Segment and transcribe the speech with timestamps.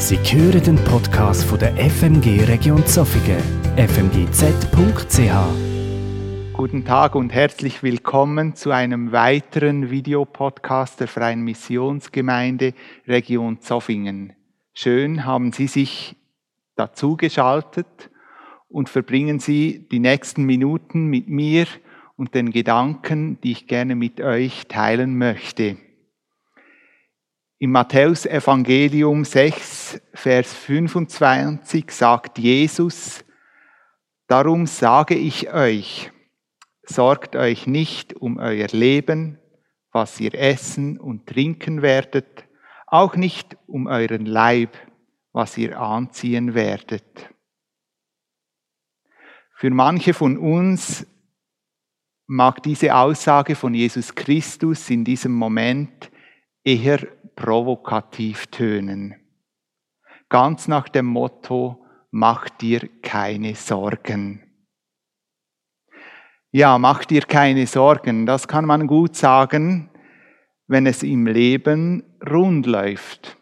[0.00, 3.42] Sie hören den Podcast von der FMG Region Zofingen,
[3.76, 5.32] fmgz.ch.
[6.52, 12.74] Guten Tag und herzlich willkommen zu einem weiteren Videopodcast der Freien Missionsgemeinde
[13.08, 14.34] Region Zofingen.
[14.72, 16.14] Schön haben Sie sich
[16.76, 18.08] dazugeschaltet
[18.68, 21.66] und verbringen Sie die nächsten Minuten mit mir
[22.16, 25.76] und den Gedanken, die ich gerne mit euch teilen möchte.
[27.60, 33.24] Im Matthäusevangelium 6, Vers 25 sagt Jesus,
[34.28, 36.12] Darum sage ich euch,
[36.84, 39.40] sorgt euch nicht um euer Leben,
[39.90, 42.46] was ihr essen und trinken werdet,
[42.86, 44.76] auch nicht um euren Leib,
[45.32, 47.28] was ihr anziehen werdet.
[49.56, 51.08] Für manche von uns
[52.28, 56.12] mag diese Aussage von Jesus Christus in diesem Moment
[56.64, 56.98] eher
[57.36, 59.14] provokativ tönen.
[60.28, 64.42] Ganz nach dem Motto, mach dir keine Sorgen.
[66.50, 69.90] Ja, mach dir keine Sorgen, das kann man gut sagen,
[70.66, 73.36] wenn es im Leben rund läuft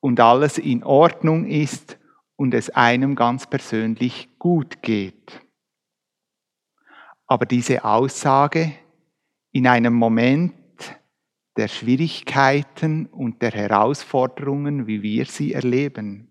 [0.00, 1.98] und alles in Ordnung ist
[2.36, 5.40] und es einem ganz persönlich gut geht.
[7.26, 8.72] Aber diese Aussage
[9.50, 10.54] in einem Moment
[11.56, 16.28] der Schwierigkeiten und der Herausforderungen, wie wir sie erleben.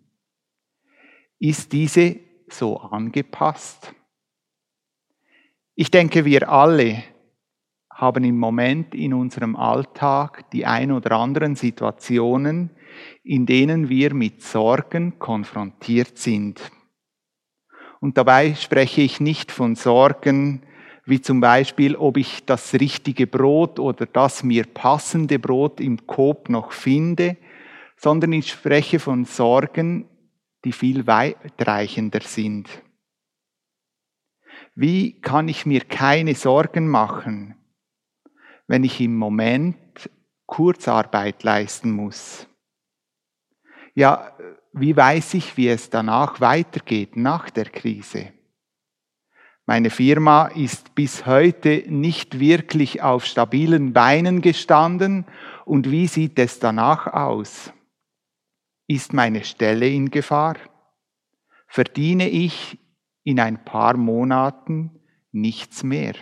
[1.39, 3.93] Ist diese so angepasst?
[5.75, 7.03] Ich denke, wir alle
[7.89, 12.71] haben im Moment in unserem Alltag die ein oder anderen Situationen,
[13.23, 16.71] in denen wir mit Sorgen konfrontiert sind.
[17.99, 20.63] Und dabei spreche ich nicht von Sorgen,
[21.05, 26.49] wie zum Beispiel, ob ich das richtige Brot oder das mir passende Brot im Coop
[26.49, 27.37] noch finde,
[27.97, 30.07] sondern ich spreche von Sorgen,
[30.63, 32.69] die viel weitreichender sind.
[34.75, 37.55] Wie kann ich mir keine Sorgen machen,
[38.67, 39.77] wenn ich im Moment
[40.45, 42.47] Kurzarbeit leisten muss?
[43.93, 44.35] Ja,
[44.71, 48.33] wie weiß ich, wie es danach weitergeht nach der Krise?
[49.65, 55.25] Meine Firma ist bis heute nicht wirklich auf stabilen Beinen gestanden.
[55.63, 57.71] Und wie sieht es danach aus?
[58.87, 60.57] Ist meine Stelle in Gefahr?
[61.67, 62.77] Verdiene ich
[63.23, 64.99] in ein paar Monaten
[65.31, 66.15] nichts mehr?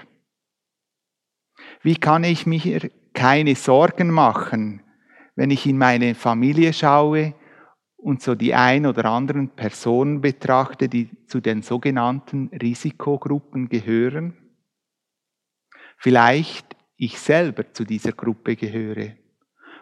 [1.81, 4.83] Wie kann ich mir keine Sorgen machen,
[5.35, 7.33] wenn ich in meine Familie schaue
[8.01, 14.33] und so die ein oder anderen Personen betrachte, die zu den sogenannten Risikogruppen gehören?
[15.97, 19.15] Vielleicht ich selber zu dieser Gruppe gehöre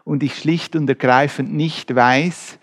[0.03, 2.59] und ich schlicht und ergreifend nicht weiß,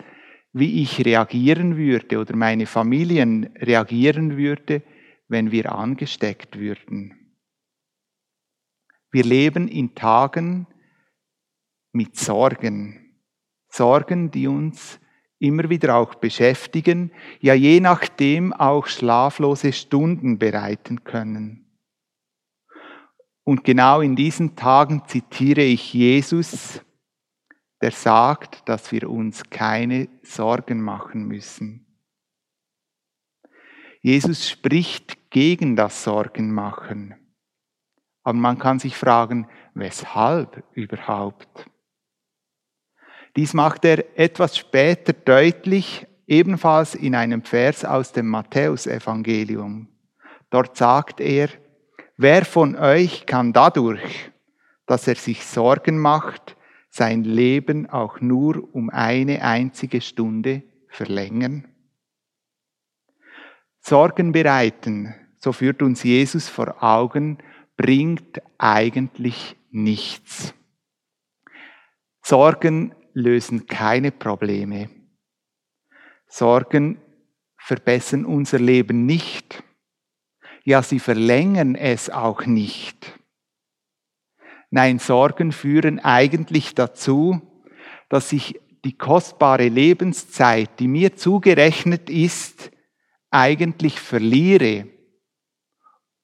[0.53, 4.83] wie ich reagieren würde oder meine Familien reagieren würde,
[5.29, 7.37] wenn wir angesteckt würden.
[9.11, 10.67] Wir leben in Tagen
[11.93, 13.21] mit Sorgen,
[13.69, 15.01] Sorgen, die uns
[15.39, 21.67] immer wieder auch beschäftigen, ja je nachdem auch schlaflose Stunden bereiten können.
[23.45, 26.83] Und genau in diesen Tagen zitiere ich Jesus,
[27.81, 31.87] der sagt, dass wir uns keine Sorgen machen müssen.
[34.01, 37.15] Jesus spricht gegen das Sorgenmachen.
[38.23, 41.71] Aber man kann sich fragen, weshalb überhaupt?
[43.37, 49.89] Dies macht er etwas später deutlich, ebenfalls in einem Vers aus dem Matthäusevangelium.
[50.49, 51.51] Dort sagt er,
[52.17, 54.33] wer von euch kann dadurch,
[54.87, 56.57] dass er sich Sorgen macht,
[56.89, 61.69] sein Leben auch nur um eine einzige Stunde verlängern?
[63.81, 67.39] Sorgen bereiten, so führt uns Jesus vor Augen,
[67.77, 70.55] bringt eigentlich nichts.
[72.23, 74.91] Sorgen lösen keine Probleme.
[76.29, 77.01] Sorgen
[77.57, 79.65] verbessern unser Leben nicht.
[80.65, 83.19] Ja, sie verlängern es auch nicht.
[84.71, 87.41] Nein, Sorgen führen eigentlich dazu,
[88.11, 92.71] dass ich die kostbare Lebenszeit, die mir zugerechnet ist,
[93.31, 94.89] eigentlich verliere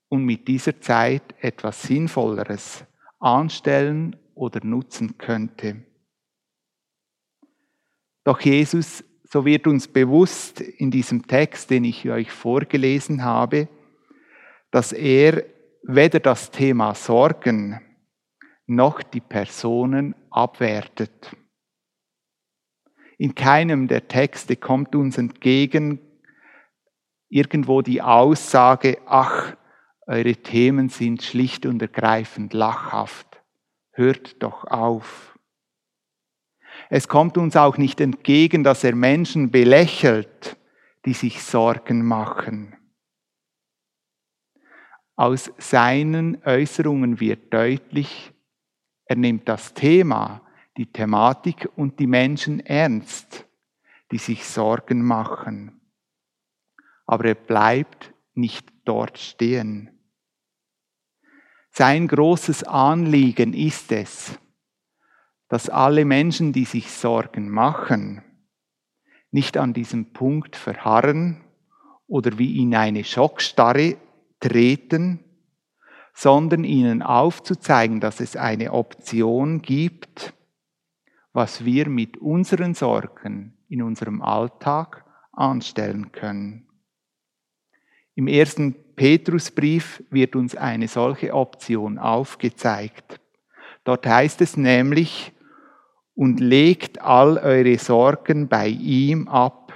[0.08, 2.84] und mit dieser Zeit etwas Sinnvolleres
[3.18, 5.86] anstellen oder nutzen könnte.
[8.24, 13.68] Doch Jesus, so wird uns bewusst in diesem Text, den ich euch vorgelesen habe,
[14.70, 15.44] dass er
[15.82, 17.80] weder das Thema Sorgen
[18.66, 21.36] noch die Personen abwertet.
[23.18, 26.00] In keinem der Texte kommt uns entgegen
[27.32, 29.56] irgendwo die Aussage, ach,
[30.06, 33.42] eure Themen sind schlicht und ergreifend lachhaft.
[33.92, 35.31] Hört doch auf.
[36.94, 40.58] Es kommt uns auch nicht entgegen, dass er Menschen belächelt,
[41.06, 42.76] die sich Sorgen machen.
[45.16, 48.34] Aus seinen Äußerungen wird deutlich,
[49.06, 50.42] er nimmt das Thema,
[50.76, 53.46] die Thematik und die Menschen ernst,
[54.10, 55.80] die sich Sorgen machen.
[57.06, 59.98] Aber er bleibt nicht dort stehen.
[61.70, 64.38] Sein großes Anliegen ist es,
[65.52, 68.22] dass alle Menschen, die sich Sorgen machen,
[69.32, 71.44] nicht an diesem Punkt verharren
[72.06, 73.98] oder wie in eine Schockstarre
[74.40, 75.22] treten,
[76.14, 80.32] sondern ihnen aufzuzeigen, dass es eine Option gibt,
[81.34, 86.66] was wir mit unseren Sorgen in unserem Alltag anstellen können.
[88.14, 93.20] Im ersten Petrusbrief wird uns eine solche Option aufgezeigt.
[93.84, 95.34] Dort heißt es nämlich,
[96.14, 99.72] und legt all eure Sorgen bei ihm ab,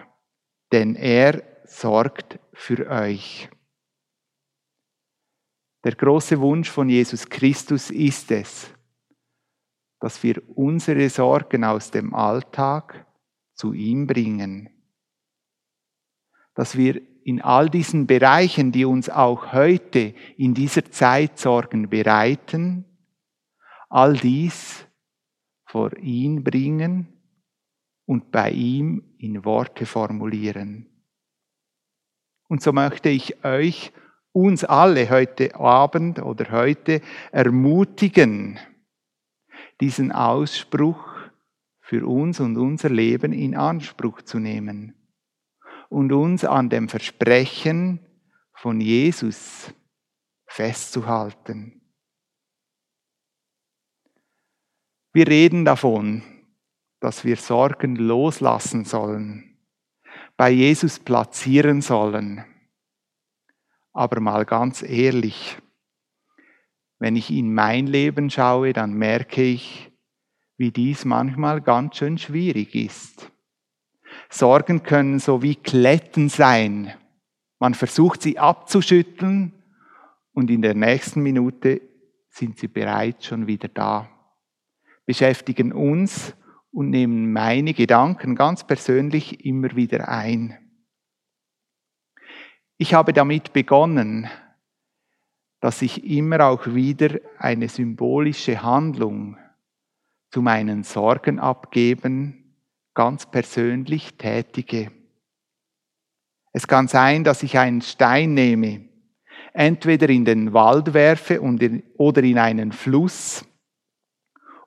[0.72, 3.48] denn er sorgt für euch.
[5.84, 8.70] Der große Wunsch von Jesus Christus ist es,
[10.00, 13.06] dass wir unsere Sorgen aus dem Alltag
[13.54, 14.68] zu ihm bringen.
[16.54, 22.84] Dass wir in all diesen Bereichen, die uns auch heute in dieser Zeit Sorgen bereiten,
[23.88, 24.85] all dies
[25.66, 27.08] vor ihn bringen
[28.06, 30.86] und bei ihm in Worte formulieren.
[32.48, 33.92] Und so möchte ich euch
[34.32, 37.00] uns alle heute Abend oder heute
[37.32, 38.58] ermutigen,
[39.80, 41.04] diesen Ausspruch
[41.80, 44.94] für uns und unser Leben in Anspruch zu nehmen
[45.88, 48.00] und uns an dem Versprechen
[48.54, 49.72] von Jesus
[50.46, 51.85] festzuhalten.
[55.16, 56.22] Wir reden davon,
[57.00, 59.56] dass wir Sorgen loslassen sollen,
[60.36, 62.44] bei Jesus platzieren sollen
[63.96, 65.56] aber mal ganz ehrlich,
[66.98, 69.90] wenn ich in mein Leben schaue, dann merke ich,
[70.58, 73.32] wie dies manchmal ganz schön schwierig ist.
[74.28, 76.92] Sorgen können so wie Kletten sein.
[77.58, 79.52] Man versucht sie abzuschütteln
[80.34, 81.80] und in der nächsten Minute
[82.28, 84.10] sind sie bereits schon wieder da.
[85.06, 86.34] Beschäftigen uns
[86.72, 90.58] und nehmen meine Gedanken ganz persönlich immer wieder ein.
[92.76, 94.28] Ich habe damit begonnen,
[95.60, 99.38] dass ich immer auch wieder eine symbolische Handlung
[100.30, 102.54] zu meinen Sorgen abgeben,
[102.92, 104.90] ganz persönlich tätige.
[106.52, 108.88] Es kann sein, dass ich einen Stein nehme,
[109.54, 113.44] entweder in den Wald werfe oder in einen Fluss,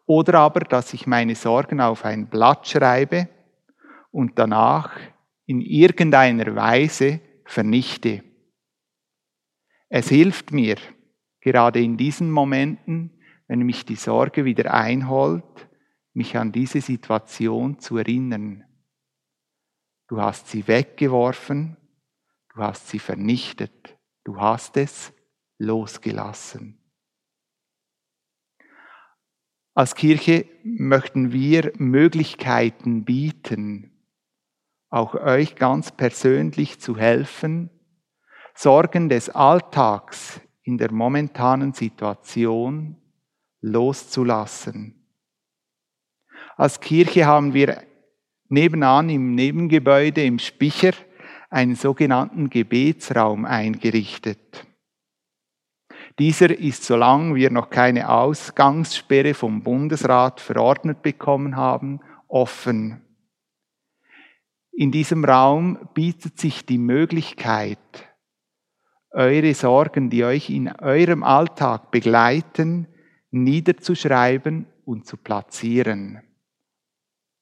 [0.10, 3.30] oder aber, dass ich meine Sorgen auf ein Blatt schreibe
[4.10, 4.98] und danach
[5.46, 8.24] in irgendeiner Weise vernichte.
[9.88, 10.78] Es hilft mir,
[11.42, 15.70] gerade in diesen Momenten, wenn mich die Sorge wieder einholt,
[16.14, 18.64] mich an diese Situation zu erinnern.
[20.08, 21.78] Du hast sie weggeworfen,
[22.56, 25.14] du hast sie vernichtet, du hast es
[25.60, 26.79] losgelassen.
[29.80, 33.92] Als Kirche möchten wir Möglichkeiten bieten,
[34.90, 37.70] auch euch ganz persönlich zu helfen,
[38.54, 42.98] Sorgen des Alltags in der momentanen Situation
[43.62, 45.08] loszulassen.
[46.58, 47.82] Als Kirche haben wir
[48.50, 50.92] nebenan im Nebengebäude im Spicher
[51.50, 54.68] einen sogenannten Gebetsraum eingerichtet.
[56.20, 63.02] Dieser ist, solange wir noch keine Ausgangssperre vom Bundesrat verordnet bekommen haben, offen.
[64.74, 67.80] In diesem Raum bietet sich die Möglichkeit,
[69.12, 72.88] eure Sorgen, die euch in eurem Alltag begleiten,
[73.32, 76.22] niederzuschreiben und zu platzieren.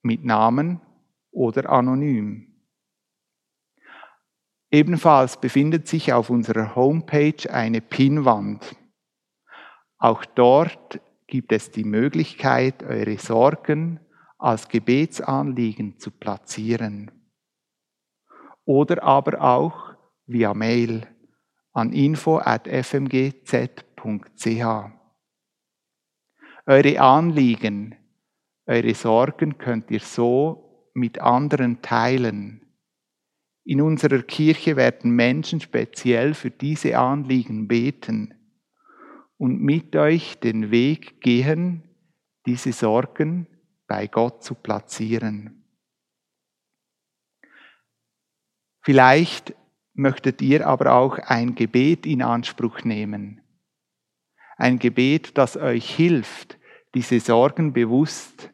[0.03, 0.81] Mit Namen
[1.31, 2.46] oder anonym.
[4.71, 8.75] Ebenfalls befindet sich auf unserer Homepage eine Pinnwand.
[9.97, 13.99] Auch dort gibt es die Möglichkeit, eure Sorgen
[14.37, 17.11] als Gebetsanliegen zu platzieren
[18.67, 19.95] oder aber auch
[20.25, 21.07] via Mail
[21.71, 22.51] an info.fmgz.ch.
[26.65, 27.95] Eure Anliegen,
[28.65, 32.66] eure Sorgen könnt ihr so mit anderen teilen.
[33.69, 38.33] In unserer Kirche werden Menschen speziell für diese Anliegen beten
[39.35, 41.83] und mit euch den Weg gehen,
[42.45, 43.45] diese Sorgen
[43.85, 45.65] bei Gott zu platzieren.
[48.79, 49.53] Vielleicht
[49.93, 53.41] möchtet ihr aber auch ein Gebet in Anspruch nehmen.
[54.55, 56.57] Ein Gebet, das euch hilft,
[56.95, 58.49] diese Sorgen bewusst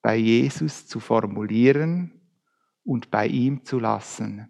[0.00, 2.17] bei Jesus zu formulieren
[2.88, 4.48] und bei ihm zu lassen.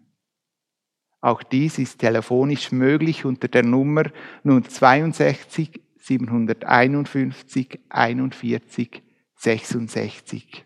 [1.21, 4.05] Auch dies ist telefonisch möglich unter der Nummer
[4.45, 9.03] 062 751 41
[9.35, 10.65] 66.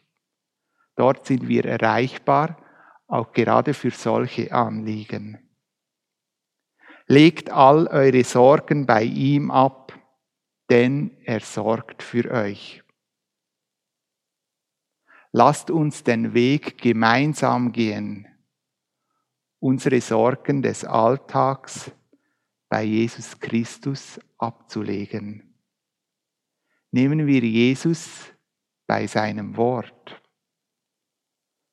[0.96, 2.58] Dort sind wir erreichbar,
[3.06, 5.38] auch gerade für solche Anliegen.
[7.06, 9.98] Legt all eure Sorgen bei ihm ab,
[10.68, 12.81] denn er sorgt für euch.
[15.32, 18.28] Lasst uns den Weg gemeinsam gehen,
[19.60, 21.90] unsere Sorgen des Alltags
[22.68, 25.54] bei Jesus Christus abzulegen.
[26.90, 28.30] Nehmen wir Jesus
[28.86, 30.22] bei seinem Wort,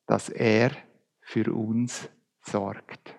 [0.06, 0.72] dass er
[1.20, 3.14] für uns sorgt.